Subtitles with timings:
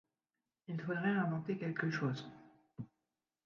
[0.67, 2.27] Il faudrait inventer quelque chose.